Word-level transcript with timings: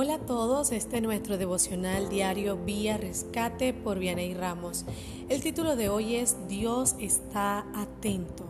Hola 0.00 0.14
a 0.14 0.18
todos, 0.20 0.70
este 0.70 0.98
es 0.98 1.02
nuestro 1.02 1.38
devocional 1.38 2.08
diario 2.08 2.56
Vía 2.56 2.96
Rescate 2.98 3.74
por 3.74 3.98
Vianey 3.98 4.32
Ramos. 4.32 4.84
El 5.28 5.42
título 5.42 5.74
de 5.74 5.88
hoy 5.88 6.14
es 6.14 6.36
Dios 6.46 6.94
está 7.00 7.66
atento. 7.74 8.44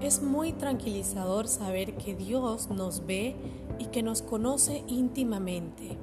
Es 0.00 0.20
muy 0.20 0.52
tranquilizador 0.52 1.46
saber 1.46 1.94
que 1.94 2.16
Dios 2.16 2.70
nos 2.70 3.06
ve 3.06 3.36
y 3.78 3.84
que 3.84 4.02
nos 4.02 4.20
conoce 4.20 4.82
íntimamente. 4.88 5.96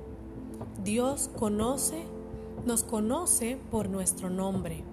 Dios 0.86 1.30
conoce, 1.38 2.02
nos 2.66 2.84
conoce 2.84 3.58
por 3.72 3.90
nuestro 3.90 4.30
nombre. 4.30 4.86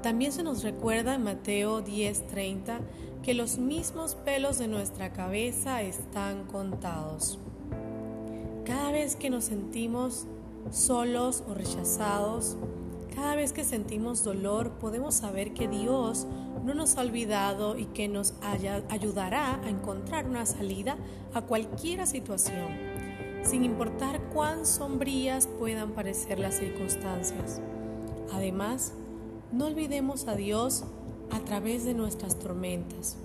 También 0.00 0.30
se 0.30 0.44
nos 0.44 0.62
recuerda 0.62 1.16
en 1.16 1.24
Mateo 1.24 1.82
10:30 1.82 2.78
que 3.24 3.34
los 3.34 3.58
mismos 3.58 4.14
pelos 4.14 4.58
de 4.58 4.68
nuestra 4.68 5.12
cabeza 5.12 5.82
están 5.82 6.44
contados. 6.44 7.40
Cada 8.64 8.92
vez 8.92 9.16
que 9.16 9.28
nos 9.28 9.44
sentimos 9.44 10.26
solos 10.70 11.42
o 11.48 11.54
rechazados, 11.54 12.56
cada 13.14 13.34
vez 13.34 13.52
que 13.52 13.64
sentimos 13.64 14.22
dolor, 14.22 14.70
podemos 14.78 15.16
saber 15.16 15.52
que 15.52 15.66
Dios 15.66 16.26
no 16.64 16.72
nos 16.72 16.96
ha 16.96 17.00
olvidado 17.00 17.76
y 17.76 17.86
que 17.86 18.06
nos 18.06 18.34
ayudará 18.88 19.60
a 19.64 19.68
encontrar 19.68 20.26
una 20.26 20.46
salida 20.46 20.96
a 21.34 21.42
cualquier 21.42 22.06
situación, 22.06 22.68
sin 23.42 23.64
importar 23.64 24.20
cuán 24.32 24.64
sombrías 24.64 25.48
puedan 25.58 25.90
parecer 25.90 26.38
las 26.38 26.54
circunstancias. 26.54 27.60
Además, 28.32 28.92
no 29.50 29.66
olvidemos 29.66 30.28
a 30.28 30.36
Dios 30.36 30.84
a 31.30 31.40
través 31.40 31.84
de 31.84 31.94
nuestras 31.94 32.38
tormentas. 32.38 33.16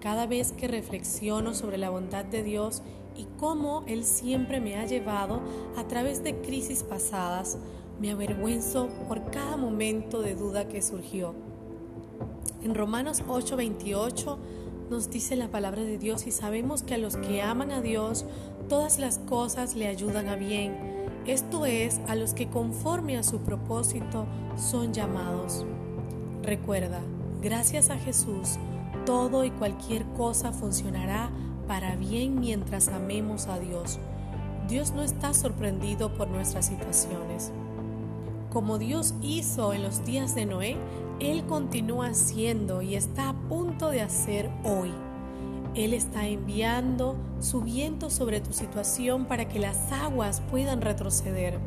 Cada 0.00 0.26
vez 0.26 0.52
que 0.52 0.68
reflexiono 0.68 1.54
sobre 1.54 1.78
la 1.78 1.88
bondad 1.88 2.26
de 2.26 2.42
Dios 2.42 2.82
y 3.16 3.26
cómo 3.38 3.84
Él 3.86 4.04
siempre 4.04 4.60
me 4.60 4.76
ha 4.76 4.86
llevado 4.86 5.40
a 5.76 5.84
través 5.88 6.22
de 6.22 6.40
crisis 6.40 6.82
pasadas, 6.82 7.58
me 8.00 8.10
avergüenzo 8.10 8.88
por 9.08 9.30
cada 9.30 9.56
momento 9.56 10.20
de 10.20 10.34
duda 10.34 10.68
que 10.68 10.82
surgió. 10.82 11.34
En 12.62 12.74
Romanos 12.74 13.22
8:28 13.26 14.38
nos 14.90 15.10
dice 15.10 15.36
la 15.36 15.48
palabra 15.48 15.82
de 15.82 15.98
Dios 15.98 16.26
y 16.26 16.30
sabemos 16.30 16.82
que 16.82 16.94
a 16.94 16.98
los 16.98 17.16
que 17.16 17.42
aman 17.42 17.72
a 17.72 17.80
Dios, 17.80 18.24
todas 18.68 18.98
las 18.98 19.18
cosas 19.18 19.74
le 19.74 19.88
ayudan 19.88 20.28
a 20.28 20.36
bien. 20.36 20.76
Esto 21.26 21.66
es, 21.66 22.00
a 22.06 22.14
los 22.14 22.34
que 22.34 22.48
conforme 22.48 23.18
a 23.18 23.24
su 23.24 23.40
propósito 23.40 24.26
son 24.56 24.92
llamados. 24.92 25.66
Recuerda, 26.42 27.00
gracias 27.42 27.90
a 27.90 27.96
Jesús, 27.96 28.58
todo 29.04 29.44
y 29.44 29.50
cualquier 29.50 30.04
cosa 30.16 30.52
funcionará 30.52 31.30
para 31.66 31.96
bien 31.96 32.40
mientras 32.40 32.88
amemos 32.88 33.46
a 33.46 33.58
Dios. 33.58 33.98
Dios 34.68 34.92
no 34.92 35.02
está 35.02 35.32
sorprendido 35.34 36.12
por 36.14 36.28
nuestras 36.28 36.66
situaciones. 36.66 37.52
Como 38.50 38.78
Dios 38.78 39.14
hizo 39.22 39.72
en 39.72 39.82
los 39.82 40.04
días 40.04 40.34
de 40.34 40.46
Noé, 40.46 40.76
Él 41.20 41.44
continúa 41.46 42.08
haciendo 42.08 42.82
y 42.82 42.94
está 42.94 43.28
a 43.28 43.34
punto 43.34 43.90
de 43.90 44.02
hacer 44.02 44.50
hoy. 44.64 44.90
Él 45.74 45.92
está 45.92 46.26
enviando 46.26 47.16
su 47.38 47.60
viento 47.60 48.08
sobre 48.08 48.40
tu 48.40 48.52
situación 48.52 49.26
para 49.26 49.46
que 49.46 49.58
las 49.58 49.92
aguas 49.92 50.40
puedan 50.50 50.80
retroceder. 50.80 51.58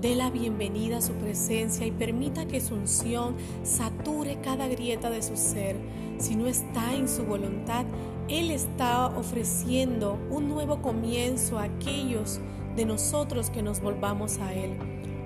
Dé 0.00 0.14
la 0.14 0.30
bienvenida 0.30 0.98
a 0.98 1.02
su 1.02 1.12
presencia 1.14 1.86
y 1.86 1.90
permita 1.90 2.46
que 2.46 2.60
su 2.60 2.74
unción 2.74 3.34
sature 3.64 4.38
cada 4.42 4.68
grieta 4.68 5.10
de 5.10 5.22
su 5.22 5.36
ser. 5.36 5.76
Si 6.18 6.36
no 6.36 6.46
está 6.46 6.94
en 6.94 7.08
su 7.08 7.24
voluntad, 7.24 7.84
Él 8.28 8.50
está 8.50 9.06
ofreciendo 9.06 10.18
un 10.30 10.48
nuevo 10.48 10.82
comienzo 10.82 11.58
a 11.58 11.64
aquellos 11.64 12.40
de 12.74 12.84
nosotros 12.84 13.50
que 13.50 13.62
nos 13.62 13.80
volvamos 13.80 14.38
a 14.38 14.52
Él. 14.52 14.76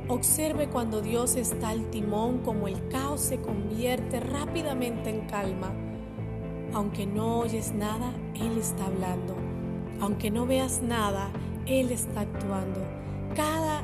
Observe 0.09 0.69
cuando 0.69 1.01
Dios 1.01 1.35
está 1.37 1.71
al 1.71 1.89
timón, 1.91 2.39
como 2.39 2.69
el 2.69 2.89
caos 2.89 3.23
se 3.23 3.41
convierte 3.41 4.21
rápidamente 4.21 5.09
en 5.09 5.27
calma. 5.29 5.73
Aunque 6.75 7.07
no 7.07 7.39
oyes 7.39 7.73
nada, 7.73 8.13
Él 8.35 8.59
está 8.59 8.85
hablando. 8.85 9.35
Aunque 10.01 10.31
no 10.31 10.45
veas 10.45 10.83
nada, 10.83 11.31
Él 11.65 11.93
está 11.93 12.21
actuando. 12.21 12.81
Cada 13.35 13.83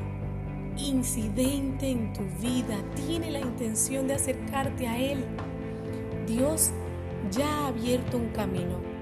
incidente 0.77 1.89
en 1.89 2.13
tu 2.13 2.21
vida 2.39 2.77
tiene 2.95 3.31
la 3.31 3.39
intención 3.39 4.07
de 4.07 4.13
acercarte 4.13 4.87
a 4.87 4.99
Él. 4.99 5.25
Dios 6.27 6.69
ya 7.31 7.47
ha 7.47 7.67
abierto 7.69 8.17
un 8.17 8.29
camino. 8.29 8.96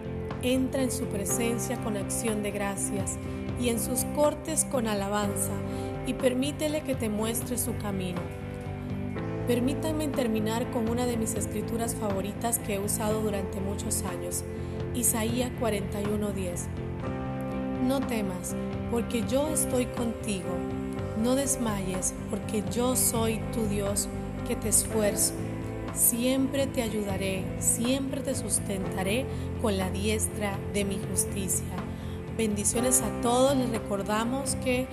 Entra 0.46 0.84
en 0.84 0.92
su 0.92 1.06
presencia 1.06 1.76
con 1.82 1.98
acción 1.98 2.44
de 2.44 2.52
gracias 2.52 3.18
y 3.60 3.70
en 3.70 3.80
sus 3.80 4.06
cortes 4.16 4.64
con 4.66 4.88
alabanza 4.88 5.54
y 6.06 6.14
permítele 6.14 6.82
que 6.82 6.94
te 6.94 7.10
muestre 7.10 7.58
su 7.58 7.76
camino. 7.78 8.22
Permítanme 9.48 10.08
terminar 10.10 10.70
con 10.70 10.88
una 10.88 11.08
de 11.08 11.18
mis 11.18 11.34
escrituras 11.34 11.96
favoritas 11.96 12.60
que 12.60 12.76
he 12.76 12.80
usado 12.80 13.22
durante 13.22 13.60
muchos 13.60 14.04
años, 14.04 14.44
Isaías 14.94 15.52
41:10. 15.60 16.68
No 17.88 18.00
temas, 18.02 18.56
porque 18.92 19.24
yo 19.28 19.50
estoy 19.50 19.88
contigo 19.88 20.50
no 21.18 21.36
desmayes, 21.36 22.14
porque 22.30 22.64
yo 22.72 22.96
soy 22.96 23.40
tu 23.54 23.66
Dios 23.68 24.08
que 24.48 24.56
te 24.56 24.70
esfuerzo. 24.70 25.34
Siempre 25.96 26.68
te 26.68 26.82
ayudaré, 26.82 27.46
siempre 27.60 28.20
te 28.22 28.36
sustentaré 28.36 29.26
con 29.62 29.78
la 29.78 29.90
diestra 29.90 30.60
de 30.74 30.84
mi 30.84 31.00
justicia. 31.10 31.66
Bendiciones 32.38 33.02
a 33.02 33.22
todos. 33.22 33.56
Les 33.56 33.70
recordamos 33.70 34.56
que 34.56 34.88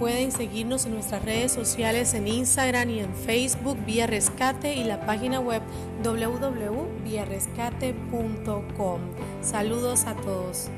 pueden 0.00 0.32
seguirnos 0.32 0.84
en 0.86 0.94
nuestras 0.94 1.24
redes 1.24 1.52
sociales 1.52 2.12
en 2.14 2.26
Instagram 2.26 2.90
y 2.90 2.98
en 3.00 3.14
Facebook 3.14 3.76
vía 3.86 4.08
rescate 4.08 4.74
y 4.74 4.82
la 4.84 5.06
página 5.06 5.40
web 5.40 5.62
www.viarescate.com. 6.02 9.00
Saludos 9.42 10.06
a 10.06 10.14
todos. 10.14 10.70